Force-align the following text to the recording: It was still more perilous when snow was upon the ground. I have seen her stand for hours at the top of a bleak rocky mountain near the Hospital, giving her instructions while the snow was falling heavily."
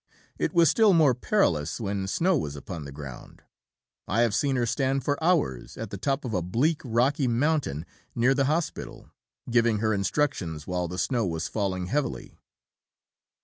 It 0.39 0.51
was 0.51 0.67
still 0.67 0.93
more 0.93 1.13
perilous 1.13 1.79
when 1.79 2.07
snow 2.07 2.35
was 2.35 2.55
upon 2.55 2.85
the 2.85 2.91
ground. 2.91 3.43
I 4.07 4.21
have 4.21 4.33
seen 4.33 4.55
her 4.55 4.65
stand 4.65 5.03
for 5.03 5.23
hours 5.23 5.77
at 5.77 5.91
the 5.91 5.97
top 5.99 6.25
of 6.25 6.33
a 6.33 6.41
bleak 6.41 6.81
rocky 6.83 7.27
mountain 7.27 7.85
near 8.15 8.33
the 8.33 8.45
Hospital, 8.45 9.11
giving 9.51 9.77
her 9.77 9.93
instructions 9.93 10.65
while 10.65 10.87
the 10.87 10.97
snow 10.97 11.27
was 11.27 11.47
falling 11.47 11.85
heavily." 11.85 12.39